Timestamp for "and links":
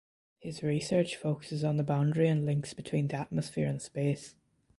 2.27-2.73